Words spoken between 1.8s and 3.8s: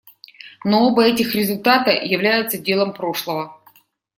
являются делом прошлого.